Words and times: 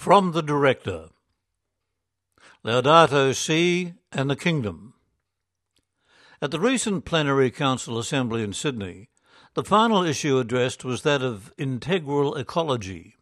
From 0.00 0.32
the 0.32 0.42
Director 0.42 1.10
Laudato 2.64 3.34
Si 3.34 3.92
and 4.10 4.30
the 4.30 4.34
Kingdom. 4.34 4.94
At 6.40 6.50
the 6.50 6.58
recent 6.58 7.04
Plenary 7.04 7.50
Council 7.50 7.98
Assembly 7.98 8.42
in 8.42 8.54
Sydney, 8.54 9.10
the 9.52 9.62
final 9.62 10.02
issue 10.02 10.38
addressed 10.38 10.86
was 10.86 11.02
that 11.02 11.20
of 11.20 11.52
integral 11.58 12.34
ecology. 12.34 13.16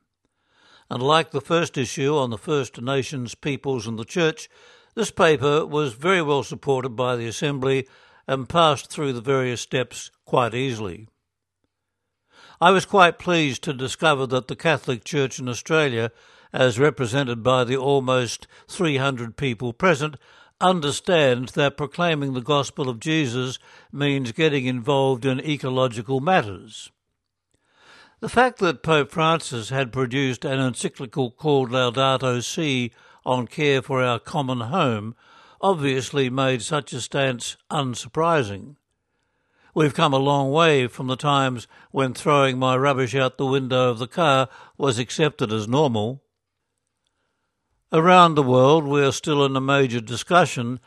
And 0.88 1.02
like 1.02 1.32
the 1.32 1.40
first 1.40 1.76
issue 1.76 2.16
on 2.16 2.30
the 2.30 2.38
First 2.38 2.80
Nations, 2.80 3.34
peoples, 3.34 3.88
and 3.88 3.98
the 3.98 4.04
Church, 4.04 4.48
this 4.94 5.10
paper 5.10 5.66
was 5.66 5.94
very 5.94 6.22
well 6.22 6.44
supported 6.44 6.90
by 6.90 7.16
the 7.16 7.26
Assembly 7.26 7.88
and 8.28 8.48
passed 8.48 8.88
through 8.88 9.14
the 9.14 9.20
various 9.20 9.60
steps 9.60 10.12
quite 10.24 10.54
easily. 10.54 11.08
I 12.60 12.72
was 12.72 12.84
quite 12.84 13.20
pleased 13.20 13.62
to 13.64 13.72
discover 13.72 14.26
that 14.26 14.48
the 14.48 14.56
Catholic 14.56 15.04
Church 15.04 15.38
in 15.38 15.48
Australia, 15.48 16.10
as 16.52 16.78
represented 16.78 17.42
by 17.42 17.62
the 17.62 17.76
almost 17.76 18.48
300 18.66 19.36
people 19.36 19.72
present, 19.72 20.16
understands 20.60 21.52
that 21.52 21.76
proclaiming 21.76 22.34
the 22.34 22.40
gospel 22.40 22.88
of 22.88 22.98
Jesus 22.98 23.60
means 23.92 24.32
getting 24.32 24.66
involved 24.66 25.24
in 25.24 25.38
ecological 25.40 26.18
matters. 26.18 26.90
The 28.18 28.28
fact 28.28 28.58
that 28.58 28.82
Pope 28.82 29.12
Francis 29.12 29.68
had 29.68 29.92
produced 29.92 30.44
an 30.44 30.58
encyclical 30.58 31.30
called 31.30 31.70
Laudato 31.70 32.42
Si 32.42 32.92
on 33.24 33.46
care 33.46 33.80
for 33.80 34.02
our 34.02 34.18
common 34.18 34.62
home 34.62 35.14
obviously 35.60 36.28
made 36.28 36.62
such 36.62 36.92
a 36.92 37.00
stance 37.00 37.56
unsurprising. 37.70 38.74
We've 39.74 39.94
come 39.94 40.12
a 40.12 40.18
long 40.18 40.50
way 40.50 40.86
from 40.86 41.06
the 41.06 41.16
times 41.16 41.66
when 41.90 42.14
throwing 42.14 42.58
my 42.58 42.76
rubbish 42.76 43.14
out 43.14 43.38
the 43.38 43.46
window 43.46 43.90
of 43.90 43.98
the 43.98 44.06
car 44.06 44.48
was 44.76 44.98
accepted 44.98 45.52
as 45.52 45.68
normal. 45.68 46.22
Around 47.92 48.34
the 48.34 48.42
world, 48.42 48.84
we 48.84 49.02
are 49.02 49.12
still 49.12 49.44
in 49.44 49.56
a 49.56 49.60
major 49.60 50.00
discussion 50.00 50.80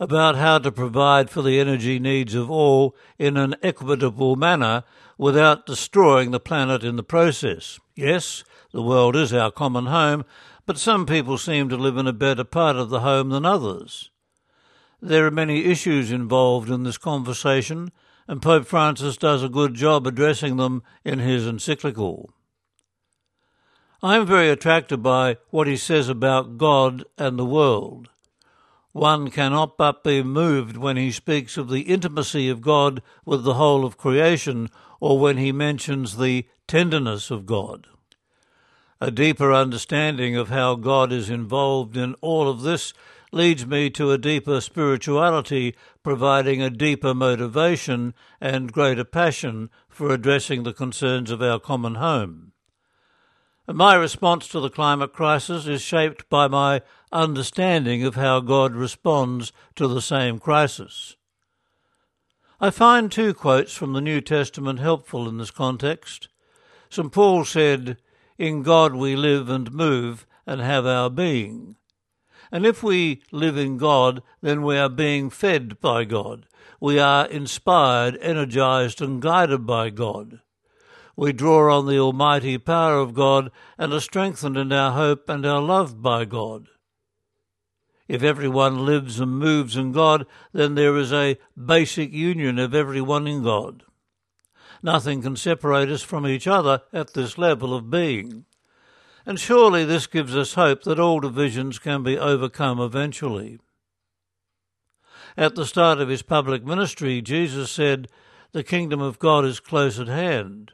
about 0.00 0.36
how 0.36 0.58
to 0.58 0.72
provide 0.72 1.30
for 1.30 1.42
the 1.42 1.58
energy 1.58 1.98
needs 1.98 2.34
of 2.34 2.50
all 2.50 2.96
in 3.18 3.36
an 3.36 3.54
equitable 3.62 4.36
manner 4.36 4.84
without 5.16 5.66
destroying 5.66 6.30
the 6.30 6.40
planet 6.40 6.82
in 6.82 6.96
the 6.96 7.02
process. 7.02 7.78
Yes, 7.94 8.42
the 8.72 8.82
world 8.82 9.14
is 9.14 9.32
our 9.32 9.52
common 9.52 9.86
home, 9.86 10.24
but 10.66 10.78
some 10.78 11.06
people 11.06 11.38
seem 11.38 11.68
to 11.68 11.76
live 11.76 11.96
in 11.96 12.06
a 12.06 12.12
better 12.12 12.44
part 12.44 12.76
of 12.76 12.90
the 12.90 13.00
home 13.00 13.30
than 13.30 13.46
others. 13.46 14.10
There 15.06 15.26
are 15.26 15.30
many 15.30 15.66
issues 15.66 16.10
involved 16.10 16.70
in 16.70 16.84
this 16.84 16.96
conversation, 16.96 17.92
and 18.26 18.40
Pope 18.40 18.64
Francis 18.64 19.18
does 19.18 19.42
a 19.42 19.50
good 19.50 19.74
job 19.74 20.06
addressing 20.06 20.56
them 20.56 20.82
in 21.04 21.18
his 21.18 21.46
encyclical. 21.46 22.30
I 24.02 24.16
am 24.16 24.24
very 24.26 24.48
attracted 24.48 25.02
by 25.02 25.36
what 25.50 25.66
he 25.66 25.76
says 25.76 26.08
about 26.08 26.56
God 26.56 27.04
and 27.18 27.38
the 27.38 27.44
world. 27.44 28.08
One 28.92 29.30
cannot 29.30 29.76
but 29.76 30.04
be 30.04 30.22
moved 30.22 30.78
when 30.78 30.96
he 30.96 31.10
speaks 31.10 31.58
of 31.58 31.68
the 31.68 31.82
intimacy 31.82 32.48
of 32.48 32.62
God 32.62 33.02
with 33.26 33.44
the 33.44 33.54
whole 33.54 33.84
of 33.84 33.98
creation 33.98 34.70
or 35.00 35.18
when 35.18 35.36
he 35.36 35.52
mentions 35.52 36.16
the 36.16 36.46
tenderness 36.66 37.30
of 37.30 37.44
God. 37.44 37.88
A 39.02 39.10
deeper 39.10 39.52
understanding 39.52 40.34
of 40.34 40.48
how 40.48 40.76
God 40.76 41.12
is 41.12 41.28
involved 41.28 41.94
in 41.94 42.14
all 42.22 42.48
of 42.48 42.62
this 42.62 42.94
leads 43.34 43.66
me 43.66 43.90
to 43.90 44.12
a 44.12 44.18
deeper 44.18 44.60
spirituality, 44.60 45.74
providing 46.02 46.62
a 46.62 46.70
deeper 46.70 47.12
motivation 47.12 48.14
and 48.40 48.72
greater 48.72 49.04
passion 49.04 49.68
for 49.88 50.10
addressing 50.10 50.62
the 50.62 50.72
concerns 50.72 51.30
of 51.30 51.42
our 51.42 51.58
common 51.58 51.96
home. 51.96 52.52
My 53.66 53.94
response 53.94 54.46
to 54.48 54.60
the 54.60 54.70
climate 54.70 55.12
crisis 55.12 55.66
is 55.66 55.82
shaped 55.82 56.28
by 56.28 56.48
my 56.48 56.82
understanding 57.10 58.04
of 58.04 58.14
how 58.14 58.40
God 58.40 58.74
responds 58.74 59.52
to 59.76 59.88
the 59.88 60.02
same 60.02 60.38
crisis. 60.38 61.16
I 62.60 62.70
find 62.70 63.10
two 63.10 63.34
quotes 63.34 63.74
from 63.74 63.94
the 63.94 64.00
New 64.00 64.20
Testament 64.20 64.78
helpful 64.78 65.28
in 65.28 65.38
this 65.38 65.50
context. 65.50 66.28
St. 66.88 67.10
Paul 67.10 67.44
said, 67.44 67.96
In 68.38 68.62
God 68.62 68.94
we 68.94 69.16
live 69.16 69.48
and 69.48 69.72
move 69.72 70.26
and 70.46 70.60
have 70.60 70.86
our 70.86 71.10
being. 71.10 71.76
And 72.54 72.64
if 72.64 72.84
we 72.84 73.20
live 73.32 73.56
in 73.56 73.78
God, 73.78 74.22
then 74.40 74.62
we 74.62 74.78
are 74.78 74.88
being 74.88 75.28
fed 75.28 75.80
by 75.80 76.04
God. 76.04 76.46
We 76.80 77.00
are 77.00 77.26
inspired, 77.26 78.16
energized, 78.20 79.02
and 79.02 79.20
guided 79.20 79.66
by 79.66 79.90
God. 79.90 80.38
We 81.16 81.32
draw 81.32 81.76
on 81.76 81.88
the 81.88 81.98
almighty 81.98 82.56
power 82.58 82.98
of 82.98 83.12
God 83.12 83.50
and 83.76 83.92
are 83.92 83.98
strengthened 83.98 84.56
in 84.56 84.72
our 84.72 84.92
hope 84.92 85.28
and 85.28 85.44
are 85.44 85.60
loved 85.60 86.00
by 86.00 86.26
God. 86.26 86.68
If 88.06 88.22
everyone 88.22 88.86
lives 88.86 89.18
and 89.18 89.36
moves 89.36 89.76
in 89.76 89.90
God, 89.90 90.24
then 90.52 90.76
there 90.76 90.96
is 90.96 91.12
a 91.12 91.38
basic 91.56 92.12
union 92.12 92.60
of 92.60 92.72
everyone 92.72 93.26
in 93.26 93.42
God. 93.42 93.82
Nothing 94.80 95.22
can 95.22 95.34
separate 95.34 95.88
us 95.88 96.02
from 96.02 96.24
each 96.24 96.46
other 96.46 96.82
at 96.92 97.14
this 97.14 97.36
level 97.36 97.74
of 97.74 97.90
being. 97.90 98.44
And 99.26 99.40
surely 99.40 99.84
this 99.84 100.06
gives 100.06 100.36
us 100.36 100.54
hope 100.54 100.82
that 100.82 101.00
all 101.00 101.20
divisions 101.20 101.78
can 101.78 102.02
be 102.02 102.18
overcome 102.18 102.78
eventually. 102.78 103.58
At 105.36 105.54
the 105.54 105.66
start 105.66 105.98
of 105.98 106.08
his 106.08 106.22
public 106.22 106.64
ministry, 106.64 107.22
Jesus 107.22 107.70
said, 107.70 108.08
The 108.52 108.62
kingdom 108.62 109.00
of 109.00 109.18
God 109.18 109.44
is 109.44 109.60
close 109.60 109.98
at 109.98 110.08
hand. 110.08 110.72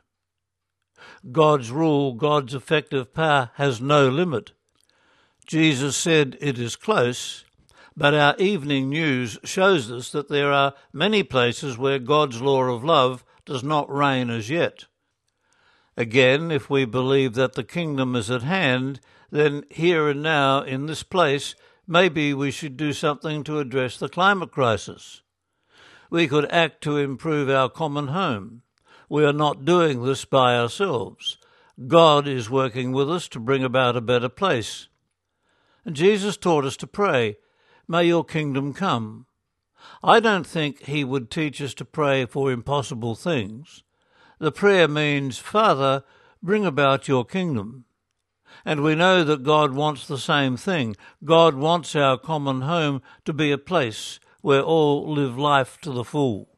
God's 1.30 1.70
rule, 1.70 2.14
God's 2.14 2.54
effective 2.54 3.14
power 3.14 3.50
has 3.54 3.80
no 3.80 4.08
limit. 4.08 4.52
Jesus 5.46 5.96
said 5.96 6.36
it 6.40 6.58
is 6.58 6.76
close, 6.76 7.44
but 7.96 8.14
our 8.14 8.36
evening 8.36 8.88
news 8.88 9.38
shows 9.44 9.90
us 9.90 10.10
that 10.10 10.28
there 10.28 10.52
are 10.52 10.74
many 10.92 11.22
places 11.22 11.78
where 11.78 11.98
God's 11.98 12.40
law 12.40 12.62
of 12.64 12.84
love 12.84 13.24
does 13.44 13.62
not 13.62 13.90
reign 13.92 14.30
as 14.30 14.50
yet. 14.50 14.86
Again, 15.96 16.50
if 16.50 16.70
we 16.70 16.84
believe 16.84 17.34
that 17.34 17.54
the 17.54 17.64
kingdom 17.64 18.14
is 18.16 18.30
at 18.30 18.42
hand, 18.42 19.00
then 19.30 19.64
here 19.70 20.08
and 20.08 20.22
now 20.22 20.62
in 20.62 20.86
this 20.86 21.02
place, 21.02 21.54
maybe 21.86 22.32
we 22.32 22.50
should 22.50 22.76
do 22.76 22.92
something 22.92 23.44
to 23.44 23.58
address 23.58 23.96
the 23.96 24.08
climate 24.08 24.50
crisis. 24.50 25.22
We 26.10 26.26
could 26.26 26.50
act 26.50 26.82
to 26.82 26.96
improve 26.96 27.48
our 27.48 27.68
common 27.68 28.08
home. 28.08 28.62
We 29.08 29.24
are 29.24 29.32
not 29.32 29.64
doing 29.64 30.02
this 30.04 30.24
by 30.24 30.56
ourselves. 30.56 31.38
God 31.86 32.28
is 32.28 32.50
working 32.50 32.92
with 32.92 33.10
us 33.10 33.28
to 33.28 33.40
bring 33.40 33.64
about 33.64 33.96
a 33.96 34.00
better 34.00 34.28
place. 34.28 34.88
And 35.84 35.96
Jesus 35.96 36.36
taught 36.36 36.64
us 36.64 36.76
to 36.78 36.86
pray, 36.86 37.36
May 37.88 38.04
your 38.04 38.24
kingdom 38.24 38.72
come. 38.72 39.26
I 40.02 40.20
don't 40.20 40.46
think 40.46 40.84
he 40.84 41.02
would 41.02 41.30
teach 41.30 41.60
us 41.60 41.74
to 41.74 41.84
pray 41.84 42.26
for 42.26 42.52
impossible 42.52 43.14
things. 43.14 43.82
The 44.40 44.50
prayer 44.50 44.88
means, 44.88 45.38
Father, 45.38 46.02
bring 46.42 46.64
about 46.64 47.06
your 47.06 47.26
kingdom. 47.26 47.84
And 48.64 48.82
we 48.82 48.94
know 48.94 49.22
that 49.22 49.42
God 49.42 49.74
wants 49.74 50.06
the 50.06 50.18
same 50.18 50.56
thing. 50.56 50.96
God 51.22 51.54
wants 51.54 51.94
our 51.94 52.16
common 52.16 52.62
home 52.62 53.02
to 53.26 53.34
be 53.34 53.52
a 53.52 53.58
place 53.58 54.18
where 54.40 54.62
all 54.62 55.12
live 55.12 55.38
life 55.38 55.78
to 55.82 55.92
the 55.92 56.04
full. 56.04 56.48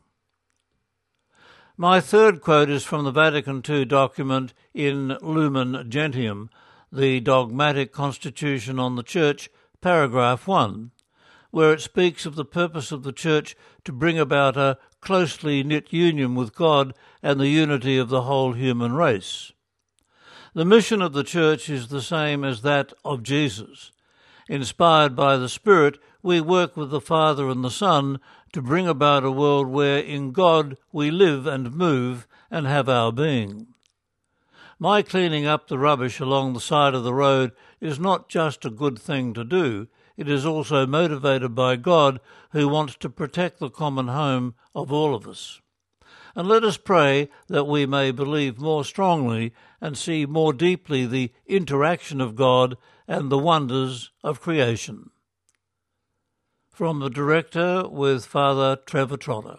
My 1.77 2.01
third 2.01 2.41
quote 2.41 2.71
is 2.71 2.85
from 2.85 3.05
the 3.05 3.11
Vatican 3.11 3.61
II 3.69 3.85
document 3.87 4.55
in 4.73 5.19
Lumen 5.21 5.91
Gentium, 5.91 6.51
the 6.93 7.19
dogmatic 7.19 7.93
constitution 7.93 8.79
on 8.79 8.95
the 8.95 9.03
Church, 9.03 9.51
paragraph 9.81 10.47
1, 10.47 10.93
where 11.51 11.73
it 11.73 11.81
speaks 11.81 12.27
of 12.27 12.37
the 12.37 12.45
purpose 12.45 12.93
of 12.93 13.03
the 13.03 13.13
Church 13.13 13.57
to 13.85 13.93
bring 13.93 14.21
about 14.21 14.57
a 14.57 14.79
closely 15.03 15.63
knit 15.63 15.93
union 15.93 16.35
with 16.35 16.55
God 16.55 16.95
and 17.23 17.39
the 17.39 17.49
unity 17.49 17.99
of 17.99 18.09
the 18.09 18.23
whole 18.23 18.55
human 18.55 18.95
race. 18.95 19.53
The 20.55 20.65
mission 20.65 21.03
of 21.03 21.13
the 21.13 21.25
Church 21.25 21.69
is 21.69 21.89
the 21.89 22.01
same 22.01 22.45
as 22.45 22.63
that 22.63 22.93
of 23.05 23.23
Jesus. 23.23 23.93
Inspired 24.49 25.15
by 25.15 25.37
the 25.37 25.49
Spirit, 25.49 25.99
we 26.23 26.41
work 26.41 26.77
with 26.77 26.91
the 26.91 27.01
Father 27.01 27.49
and 27.49 27.65
the 27.65 27.71
Son 27.71 28.21
to 28.53 28.63
bring 28.63 28.87
about 28.87 29.25
a 29.25 29.31
world 29.31 29.69
where 29.69 29.99
in 29.99 30.31
God 30.33 30.77
we 30.93 31.11
live 31.11 31.47
and 31.47 31.75
move 31.75 32.27
and 32.51 32.67
have 32.67 32.89
our 32.89 33.13
being. 33.13 33.69
My 34.79 35.01
cleaning 35.03 35.47
up 35.47 35.69
the 35.69 35.79
rubbish 35.79 36.21
along 36.21 36.53
the 36.53 36.61
side 36.61 36.95
of 36.95 37.05
the 37.05 37.15
road 37.15 37.53
is 37.81 37.99
not 37.99 38.29
just 38.29 38.65
a 38.65 38.71
good 38.71 38.99
thing 38.99 39.33
to 39.35 39.45
do, 39.45 39.89
it 40.17 40.29
is 40.29 40.45
also 40.45 40.87
motivated 40.87 41.55
by 41.55 41.77
God 41.77 42.21
who 42.51 42.69
wants 42.69 42.97
to 42.97 43.11
protect 43.11 43.59
the 43.59 43.71
common 43.71 44.09
home 44.09 44.55
of 44.75 44.93
all 44.93 45.15
of 45.15 45.27
us. 45.27 45.61
And 46.35 46.49
let 46.49 46.65
us 46.65 46.77
pray 46.77 47.29
that 47.49 47.65
we 47.65 47.85
may 47.85 48.11
believe 48.11 48.59
more 48.59 48.85
strongly 48.85 49.53
and 49.81 49.99
see 49.99 50.25
more 50.25 50.53
deeply 50.53 51.05
the 51.07 51.33
interaction 51.47 52.21
of 52.21 52.37
God 52.37 52.77
and 53.07 53.31
the 53.31 53.39
wonders 53.39 54.11
of 54.25 54.41
creation. 54.41 55.11
From 56.71 57.01
the 57.01 57.11
director 57.11 57.87
with 57.89 58.25
Father 58.25 58.77
Trevor 58.87 59.19
Trotter. 59.19 59.59